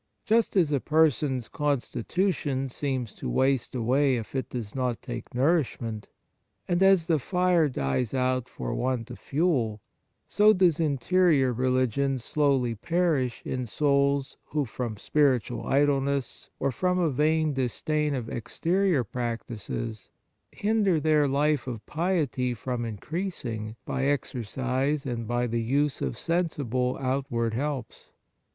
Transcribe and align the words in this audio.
Just 0.25 0.57
as 0.57 0.71
a 0.71 0.79
person 0.79 1.37
s 1.37 1.47
constitution 1.47 2.69
seems 2.69 3.13
to 3.13 3.29
waste 3.29 3.75
away 3.75 4.15
if 4.17 4.33
it 4.33 4.49
does 4.49 4.73
not 4.73 4.99
take 4.99 5.35
nourishment, 5.35 6.07
29 6.65 6.73
On 6.73 6.77
the 6.79 6.85
Exercises 6.87 7.03
of 7.03 7.07
Piety 7.07 7.19
and 7.19 7.19
as 7.21 7.21
the 7.21 7.27
fire 7.29 7.69
dies 7.85 8.13
out 8.15 8.49
for 8.49 8.73
want 8.73 9.11
of 9.11 9.19
fuel, 9.19 9.79
so 10.27 10.53
does 10.53 10.79
interior 10.79 11.53
religion 11.53 12.17
slowly 12.17 12.73
perish 12.73 13.43
in 13.45 13.67
souls 13.67 14.37
who, 14.45 14.65
from 14.65 14.97
spiritual 14.97 15.67
idleness 15.67 16.49
or 16.59 16.71
from 16.71 16.97
a 16.97 17.11
vain 17.11 17.53
disdain 17.53 18.15
of 18.15 18.27
exterior 18.27 19.03
practices, 19.03 20.09
hinder 20.51 20.99
their 20.99 21.27
life 21.27 21.67
of 21.67 21.85
piety 21.85 22.55
from 22.55 22.85
increasing 22.85 23.75
by 23.85 24.05
exercise 24.05 25.05
and 25.05 25.27
by 25.27 25.45
the 25.45 25.61
use 25.61 26.01
of 26.01 26.17
sensible 26.17 26.97
outward 26.99 27.53
helps. 27.53 28.09